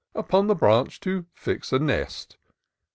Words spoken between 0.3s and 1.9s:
the branch to fix a